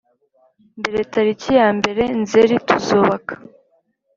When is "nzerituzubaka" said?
2.21-3.33